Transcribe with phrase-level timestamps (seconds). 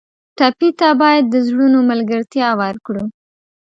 [0.37, 3.03] ټپي ته باید د زړونو ملګرتیا ورکړو.